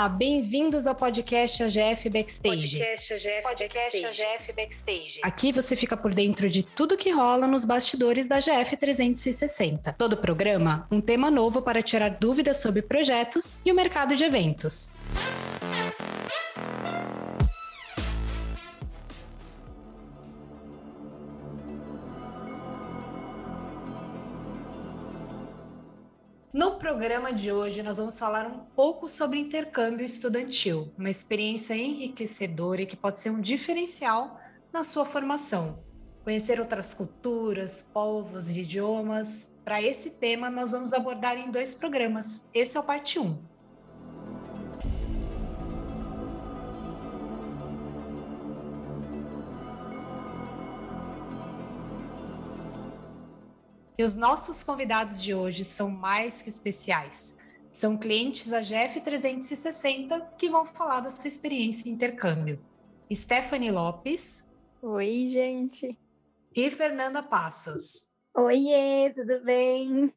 [0.00, 2.78] Olá, bem-vindos ao podcast AGF Backstage.
[2.78, 5.20] Podcast AGF, podcast AGF Backstage.
[5.22, 9.92] Aqui você fica por dentro de tudo que rola nos bastidores da AGF 360.
[9.98, 14.92] Todo programa, um tema novo para tirar dúvidas sobre projetos e o mercado de eventos.
[26.90, 32.86] Programa de hoje, nós vamos falar um pouco sobre intercâmbio estudantil, uma experiência enriquecedora e
[32.86, 34.40] que pode ser um diferencial
[34.72, 35.78] na sua formação.
[36.24, 39.56] Conhecer outras culturas, povos e idiomas.
[39.64, 42.44] Para esse tema, nós vamos abordar em dois programas.
[42.52, 43.49] Esse é o parte 1.
[54.00, 57.36] E os nossos convidados de hoje são mais que especiais.
[57.70, 62.58] São clientes da GF 360 que vão falar da sua experiência em intercâmbio.
[63.12, 64.42] Stephanie Lopes.
[64.80, 65.98] Oi, gente.
[66.56, 68.08] E Fernanda Passos.
[68.34, 70.10] Oiê, tudo bem?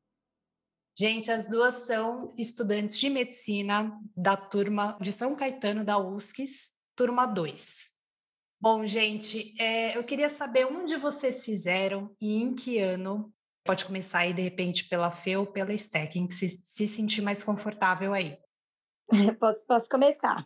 [0.98, 7.26] Gente, as duas são estudantes de medicina da turma de São Caetano da USCS, turma
[7.26, 7.92] 2.
[8.62, 13.30] Bom, gente, é, eu queria saber onde vocês fizeram e em que ano
[13.66, 15.72] Pode começar aí, de repente, pela Fê ou pela
[16.12, 18.38] quem se, se sentir mais confortável aí.
[19.40, 20.46] posso, posso começar.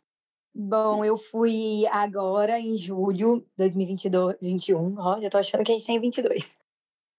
[0.54, 5.86] Bom, eu fui agora em julho de 2021, ó, já tô achando que a gente
[5.86, 6.44] tem 22.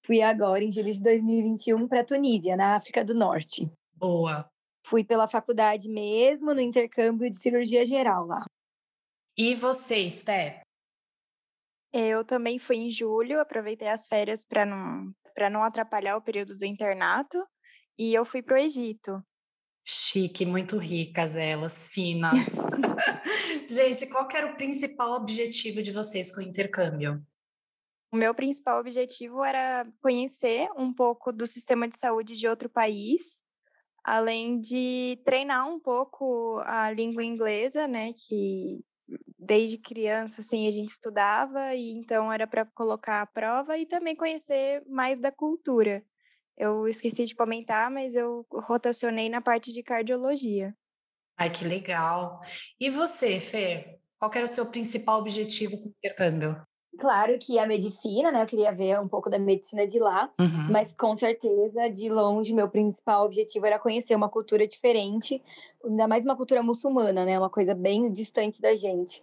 [0.04, 3.70] Fui agora em julho de 2021 para Tunísia, na África do Norte.
[3.94, 4.48] Boa.
[4.86, 8.44] Fui pela faculdade mesmo, no intercâmbio de cirurgia geral lá.
[9.36, 10.62] E você, Esté?
[11.92, 16.56] Eu também fui em julho, aproveitei as férias para não para não atrapalhar o período
[16.56, 17.38] do internato,
[17.96, 19.22] e eu fui para o Egito.
[19.86, 22.56] Chique, muito ricas elas, finas.
[23.70, 27.24] Gente, qual era o principal objetivo de vocês com o intercâmbio?
[28.10, 33.40] O meu principal objetivo era conhecer um pouco do sistema de saúde de outro país,
[34.02, 38.80] além de treinar um pouco a língua inglesa, né, que
[39.48, 44.14] desde criança, assim, a gente estudava e então era para colocar a prova e também
[44.14, 46.04] conhecer mais da cultura.
[46.54, 50.74] Eu esqueci de comentar, mas eu rotacionei na parte de cardiologia.
[51.38, 52.40] Ai, que legal.
[52.78, 53.98] E você, Fê?
[54.18, 56.60] Qual era o seu principal objetivo com o intercâmbio?
[56.98, 58.42] Claro que a medicina, né?
[58.42, 60.70] Eu queria ver um pouco da medicina de lá, uhum.
[60.70, 65.40] mas com certeza, de longe, meu principal objetivo era conhecer uma cultura diferente,
[65.84, 67.38] ainda mais uma cultura muçulmana, né?
[67.38, 69.22] Uma coisa bem distante da gente.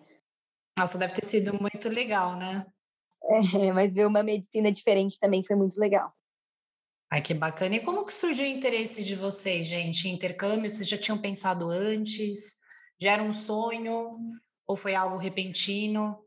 [0.77, 2.65] Nossa, deve ter sido muito legal, né?
[3.23, 3.39] É,
[3.73, 6.13] mas ver uma medicina diferente também foi muito legal.
[7.11, 7.75] Ai, que bacana.
[7.75, 10.69] E como que surgiu o interesse de vocês, gente, em intercâmbio?
[10.69, 12.55] Vocês já tinham pensado antes?
[12.99, 14.17] Já era um sonho?
[14.67, 16.21] Ou foi algo repentino?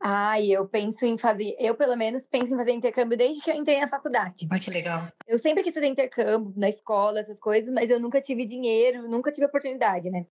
[0.00, 3.54] Ai, eu penso em fazer, eu pelo menos penso em fazer intercâmbio desde que eu
[3.54, 4.48] entrei na faculdade.
[4.50, 5.08] Ai, que legal.
[5.28, 9.30] Eu sempre quis fazer intercâmbio na escola, essas coisas, mas eu nunca tive dinheiro, nunca
[9.30, 10.26] tive oportunidade, né?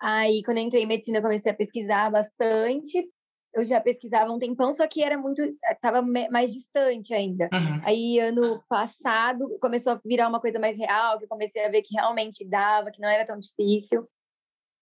[0.00, 3.08] Aí, quando eu entrei em medicina, eu comecei a pesquisar bastante.
[3.54, 7.48] Eu já pesquisava um tempão, só que era muito, estava mais distante ainda.
[7.52, 7.80] Uhum.
[7.84, 11.80] Aí, ano passado, começou a virar uma coisa mais real, que eu comecei a ver
[11.80, 14.06] que realmente dava, que não era tão difícil.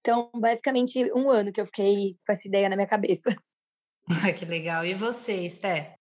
[0.01, 3.35] Então, basicamente, um ano que eu fiquei com essa ideia na minha cabeça.
[4.37, 4.85] que legal.
[4.85, 5.95] E você, Esté?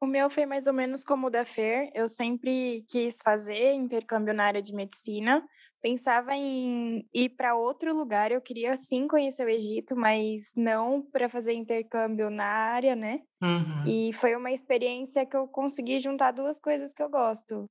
[0.00, 1.90] O meu foi mais ou menos como o da Fer.
[1.94, 5.46] Eu sempre quis fazer intercâmbio na área de medicina.
[5.82, 8.30] Pensava em ir para outro lugar.
[8.30, 13.20] Eu queria sim conhecer o Egito, mas não para fazer intercâmbio na área, né?
[13.42, 13.84] Uhum.
[13.86, 17.66] E foi uma experiência que eu consegui juntar duas coisas que eu gosto: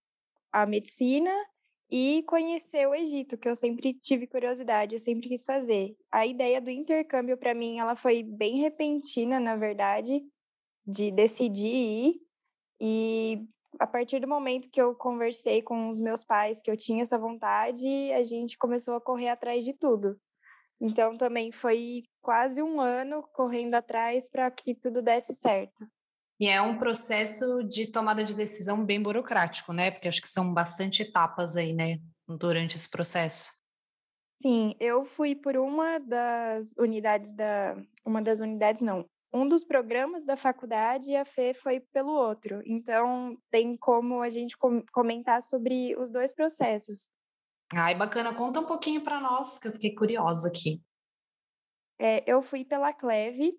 [0.52, 1.32] a medicina
[1.90, 5.96] e conhecer o Egito, que eu sempre tive curiosidade, eu sempre quis fazer.
[6.12, 10.22] A ideia do intercâmbio para mim, ela foi bem repentina, na verdade,
[10.86, 12.16] de decidir ir
[12.82, 13.46] e
[13.82, 17.18] a partir do momento que eu conversei com os meus pais que eu tinha essa
[17.18, 20.20] vontade, a gente começou a correr atrás de tudo.
[20.80, 25.88] Então também foi quase um ano correndo atrás para que tudo desse certo.
[26.40, 29.90] E é um processo de tomada de decisão bem burocrático, né?
[29.90, 31.98] Porque acho que são bastante etapas aí, né,
[32.28, 33.50] durante esse processo.
[34.44, 37.76] Sim, eu fui por uma das unidades da.
[38.06, 39.08] Uma das unidades, não.
[39.34, 42.62] Um dos programas da faculdade e a Fê foi pelo outro.
[42.66, 44.58] Então, tem como a gente
[44.92, 47.10] comentar sobre os dois processos.
[47.74, 48.34] Ai, bacana.
[48.34, 50.82] Conta um pouquinho para nós, que eu fiquei curiosa aqui.
[51.98, 53.54] É, eu fui pela Cleve,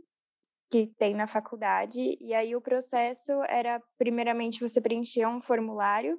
[0.70, 6.18] que tem na faculdade, e aí o processo era, primeiramente, você preencher um formulário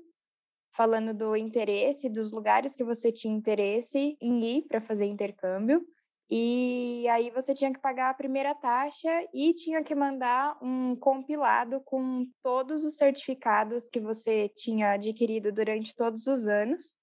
[0.76, 5.86] falando do interesse, dos lugares que você tinha interesse em ir para fazer intercâmbio.
[6.35, 11.80] E aí você tinha que pagar a primeira taxa e tinha que mandar um compilado
[11.81, 16.95] com todos os certificados que você tinha adquirido durante todos os anos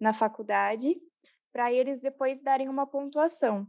[0.00, 0.96] na faculdade,
[1.52, 3.66] para eles depois darem uma pontuação.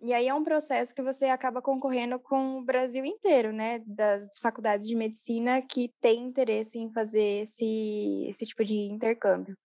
[0.00, 3.80] E aí é um processo que você acaba concorrendo com o Brasil inteiro, né?
[3.84, 9.58] Das faculdades de medicina que têm interesse em fazer esse, esse tipo de intercâmbio.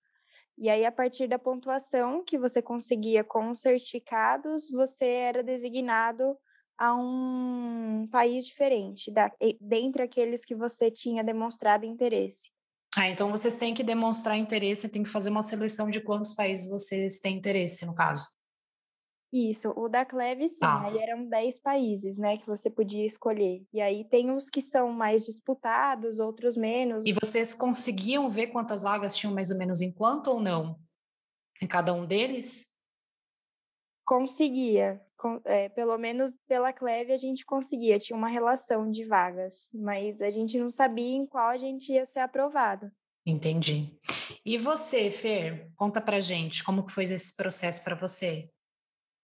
[0.58, 6.38] E aí, a partir da pontuação que você conseguia com os certificados, você era designado
[6.78, 12.50] a um país diferente, da, dentre aqueles que você tinha demonstrado interesse.
[12.98, 16.70] Ah, então vocês têm que demonstrar interesse, tem que fazer uma seleção de quantos países
[16.70, 18.26] vocês têm interesse, no caso.
[19.38, 20.86] Isso, o da Cleve, sim, ah.
[20.86, 23.68] aí eram 10 países, né, que você podia escolher.
[23.74, 27.06] E aí tem os que são mais disputados, outros menos.
[27.06, 30.80] E vocês conseguiam ver quantas vagas tinham mais ou menos em quanto ou não?
[31.62, 32.74] Em cada um deles?
[34.06, 35.02] Conseguia.
[35.44, 40.30] É, pelo menos pela Cleve a gente conseguia, tinha uma relação de vagas, mas a
[40.30, 42.90] gente não sabia em qual a gente ia ser aprovado.
[43.26, 44.00] Entendi.
[44.46, 48.50] E você, Fer, conta pra gente como que foi esse processo para você?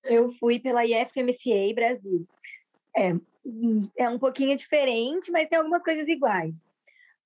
[0.04, 2.28] Eu fui pela IFMCA Brasil.
[2.96, 3.14] É,
[3.98, 6.56] é um pouquinho diferente, mas tem algumas coisas iguais.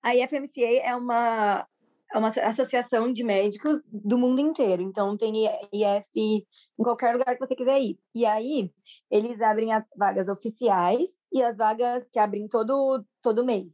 [0.02, 1.68] A IFMCA é uma,
[2.14, 4.82] é uma associação de médicos do mundo inteiro.
[4.82, 8.00] Então, tem IF em qualquer lugar que você quiser ir.
[8.14, 8.72] E aí,
[9.10, 13.72] eles abrem as vagas oficiais e as vagas que abrem todo, todo mês.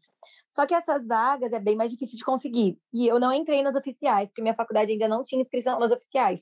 [0.52, 2.78] Só que essas vagas é bem mais difícil de conseguir.
[2.94, 6.40] E eu não entrei nas oficiais, porque minha faculdade ainda não tinha inscrição nas oficiais.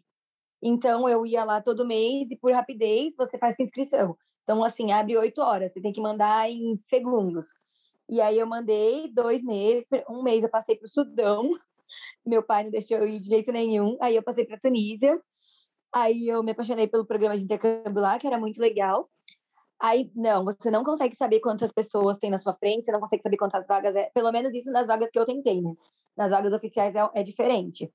[0.62, 4.18] Então, eu ia lá todo mês e, por rapidez, você faz sua inscrição.
[4.44, 7.46] Então, assim, abre oito horas, você tem que mandar em segundos.
[8.10, 11.50] E aí, eu mandei dois meses, um mês eu passei para o Sudão,
[12.26, 13.98] meu pai não deixou eu ir de jeito nenhum.
[14.02, 15.20] Aí, eu passei para Tunísia.
[15.94, 19.10] Aí, eu me apaixonei pelo programa de intercâmbio lá, que era muito legal.
[19.82, 23.24] Aí, não, você não consegue saber quantas pessoas tem na sua frente, você não consegue
[23.24, 24.10] saber quantas vagas é.
[24.14, 25.74] Pelo menos isso nas vagas que eu tentei, né?
[26.18, 27.90] Nas vagas oficiais é, é diferente.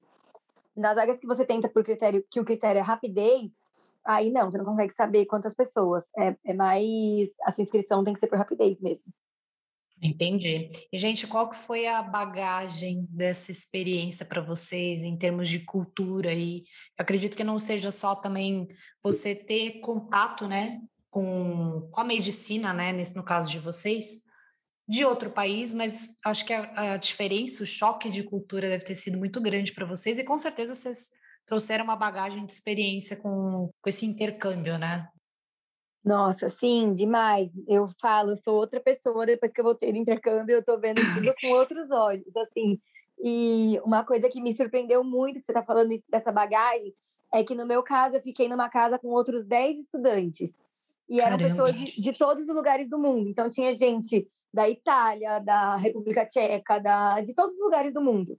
[0.76, 3.50] Nas vagas que você tenta por critério, que o critério é rapidez,
[4.04, 6.04] aí não, você não consegue saber quantas pessoas.
[6.18, 7.30] É, é mais.
[7.42, 9.12] A sua inscrição tem que ser por rapidez mesmo.
[10.02, 10.70] Entendi.
[10.92, 16.32] E, gente, qual que foi a bagagem dessa experiência para vocês em termos de cultura?
[16.34, 16.64] E
[16.98, 18.68] acredito que não seja só também
[19.02, 24.23] você ter contato, né, com, com a medicina, né, nesse, no caso de vocês,
[24.86, 28.94] de outro país, mas acho que a, a diferença, o choque de cultura deve ter
[28.94, 31.10] sido muito grande para vocês e com certeza vocês
[31.46, 35.08] trouxeram uma bagagem de experiência com, com esse intercâmbio, né?
[36.04, 37.50] Nossa, sim, demais.
[37.66, 41.00] Eu falo, eu sou outra pessoa depois que eu voltei do intercâmbio, eu tô vendo
[41.14, 42.78] tudo com outros olhos, assim.
[43.18, 46.94] E uma coisa que me surpreendeu muito, que você tá falando isso, dessa bagagem,
[47.32, 50.52] é que no meu caso eu fiquei numa casa com outros 10 estudantes.
[51.08, 51.50] E eram Caramba.
[51.50, 53.28] pessoas de, de todos os lugares do mundo.
[53.28, 58.38] Então tinha gente da Itália, da República Tcheca, da, de todos os lugares do mundo.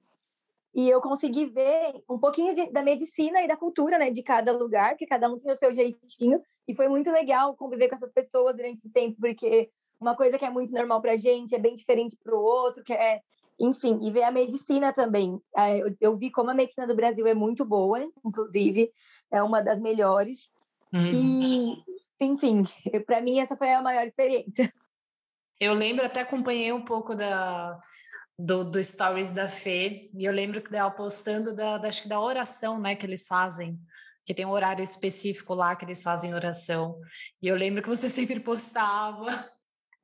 [0.74, 4.52] E eu consegui ver um pouquinho de, da medicina e da cultura, né, de cada
[4.52, 6.42] lugar, porque cada um tinha o seu jeitinho.
[6.66, 9.70] E foi muito legal conviver com essas pessoas durante esse tempo, porque
[10.00, 12.84] uma coisa que é muito normal para a gente é bem diferente para o outro,
[12.84, 13.22] que é,
[13.60, 15.40] enfim, e ver a medicina também.
[15.56, 18.90] É, eu, eu, vi como a medicina do Brasil é muito boa, inclusive,
[19.32, 20.40] é uma das melhores.
[20.94, 21.12] Uhum.
[21.14, 21.84] E,
[22.22, 22.64] enfim,
[23.06, 24.74] para mim essa foi a maior experiência.
[25.60, 27.80] Eu lembro, até acompanhei um pouco da,
[28.38, 32.10] do, do stories da Fê, e eu lembro que dela postando da, da, acho que
[32.10, 33.80] da oração, né, que eles fazem,
[34.26, 37.00] que tem um horário específico lá que eles fazem oração.
[37.42, 39.28] E eu lembro que você sempre postava.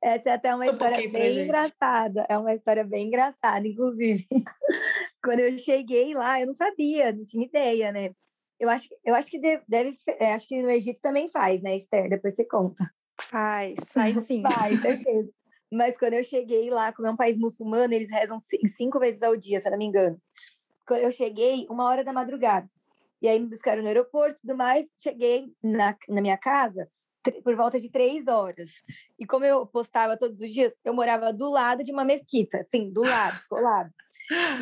[0.02, 2.26] Essa é até uma história bem engraçada.
[2.28, 4.26] É uma história bem engraçada, inclusive.
[5.22, 8.10] Quando eu cheguei lá, eu não sabia, não tinha ideia, né?
[8.58, 11.76] Eu acho, eu acho que deve, deve é, acho que no Egito também faz, né,
[11.76, 12.08] Esther?
[12.08, 12.90] Depois você conta.
[13.20, 14.42] Faz, faz sim.
[14.42, 15.30] faz, certeza.
[15.72, 18.36] Mas quando eu cheguei lá, como é um país muçulmano, eles rezam
[18.66, 20.20] cinco vezes ao dia, se não me engano.
[20.86, 22.68] Quando eu cheguei, uma hora da madrugada.
[23.22, 24.86] E aí me buscaram no aeroporto e tudo mais.
[25.02, 26.86] Cheguei na, na minha casa
[27.42, 28.70] por volta de três horas.
[29.18, 32.90] E como eu postava todos os dias, eu morava do lado de uma mesquita, assim,
[32.90, 33.90] do lado, colado.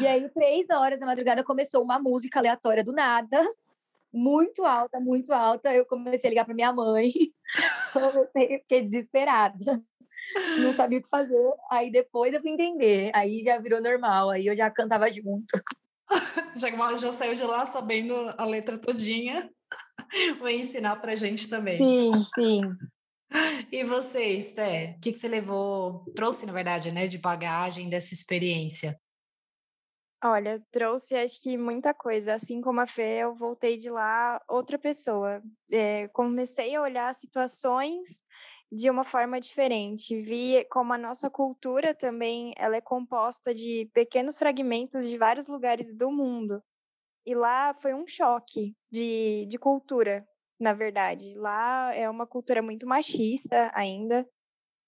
[0.00, 3.40] E aí, três horas da madrugada, começou uma música aleatória do nada,
[4.12, 5.74] muito alta, muito alta.
[5.74, 7.12] Eu comecei a ligar para minha mãe,
[7.92, 9.82] comecei, fiquei desesperada
[10.58, 11.52] não sabia o que fazer.
[11.70, 13.10] Aí depois eu fui entender.
[13.14, 15.46] Aí já virou normal, aí eu já cantava junto.
[16.56, 19.50] já, já saiu de lá sabendo a letra todinha.
[20.40, 21.78] Vai ensinar pra gente também.
[21.78, 22.62] Sim, sim.
[23.70, 28.12] E você, Esté, o que, que você levou, trouxe, na verdade, né, de bagagem dessa
[28.12, 28.98] experiência?
[30.22, 32.34] Olha, trouxe acho que muita coisa.
[32.34, 35.42] Assim como a Fê, eu voltei de lá outra pessoa.
[35.72, 38.22] É, comecei a olhar situações
[38.70, 40.20] de uma forma diferente.
[40.22, 45.94] Vi como a nossa cultura também ela é composta de pequenos fragmentos de vários lugares
[45.94, 46.62] do mundo.
[47.26, 50.26] E lá foi um choque de, de cultura,
[50.58, 51.34] na verdade.
[51.36, 54.26] Lá é uma cultura muito machista ainda.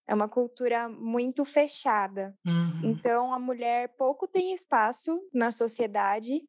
[0.09, 2.35] É uma cultura muito fechada.
[2.47, 2.91] Uhum.
[2.91, 6.43] Então, a mulher pouco tem espaço na sociedade.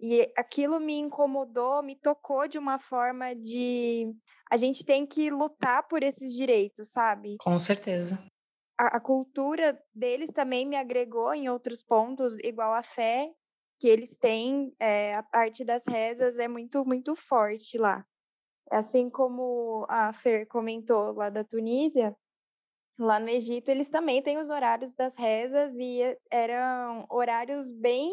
[0.00, 4.12] E aquilo me incomodou, me tocou de uma forma de.
[4.54, 7.38] A gente tem que lutar por esses direitos, sabe?
[7.40, 8.24] Com certeza.
[8.78, 13.32] A, a cultura deles também me agregou em outros pontos, igual a fé
[13.80, 18.06] que eles têm, é, a parte das rezas é muito, muito forte lá.
[18.70, 22.16] Assim como a Fer comentou lá da Tunísia,
[22.96, 25.98] Lá no Egito, eles também têm os horários das rezas e
[26.30, 28.12] eram horários bem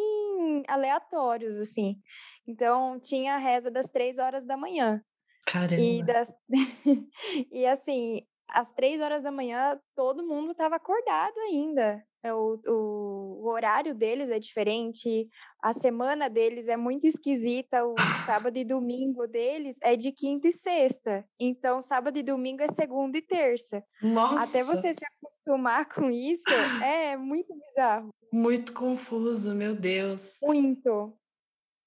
[0.67, 2.01] aleatórios, assim.
[2.47, 4.99] Então, tinha a reza das três horas da manhã.
[5.45, 5.81] Caramba.
[5.81, 6.35] E, das...
[7.51, 8.21] e assim,
[8.51, 12.03] às três horas da manhã, todo mundo estava acordado ainda.
[12.23, 15.27] É, o, o, o, horário deles é diferente,
[15.59, 17.95] a semana deles é muito esquisita, o
[18.27, 21.25] sábado e domingo deles é de quinta e sexta.
[21.39, 23.83] Então, sábado e domingo é segunda e terça.
[24.03, 24.43] Nossa!
[24.43, 26.43] Até você se acostumar com isso,
[26.85, 28.09] é muito bizarro.
[28.31, 30.37] Muito confuso, meu Deus.
[30.43, 31.17] Muito.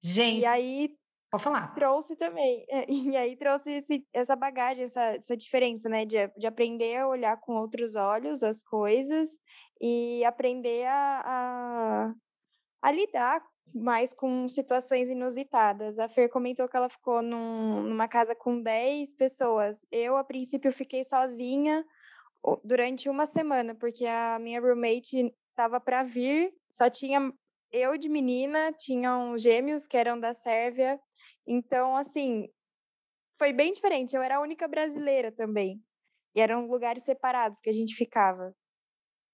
[0.02, 0.40] Gente.
[0.40, 0.96] E aí
[1.34, 1.74] Pode falar.
[1.74, 2.64] Trouxe também.
[2.68, 6.04] É, e aí trouxe esse, essa bagagem, essa, essa diferença, né?
[6.04, 9.30] De, de aprender a olhar com outros olhos as coisas
[9.80, 12.14] e aprender a, a,
[12.82, 13.42] a lidar
[13.74, 15.98] mais com situações inusitadas.
[15.98, 19.84] A Fer comentou que ela ficou num, numa casa com 10 pessoas.
[19.90, 21.84] Eu, a princípio, fiquei sozinha
[22.62, 27.32] durante uma semana, porque a minha roommate estava para vir, só tinha
[27.74, 30.98] eu de menina, tinham gêmeos que eram da Sérvia.
[31.46, 32.48] Então, assim,
[33.38, 34.14] foi bem diferente.
[34.14, 35.82] Eu era a única brasileira também.
[36.34, 38.54] E eram lugares separados que a gente ficava.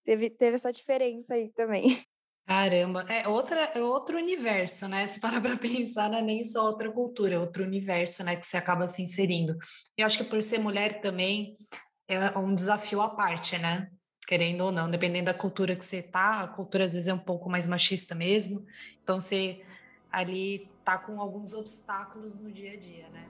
[0.04, 1.84] Teve, teve essa diferença aí também.
[2.46, 5.06] Caramba, é, outra, é outro universo, né?
[5.06, 8.34] Se parar para pensar, não é nem só outra cultura, é outro universo, né?
[8.34, 9.56] Que você acaba se inserindo.
[9.96, 11.56] Eu acho que por ser mulher também
[12.08, 13.88] é um desafio à parte, né?
[14.30, 17.18] Querendo ou não, dependendo da cultura que você tá, a cultura às vezes é um
[17.18, 18.64] pouco mais machista mesmo,
[19.02, 19.60] então você
[20.08, 23.26] ali tá com alguns obstáculos no dia a dia, né?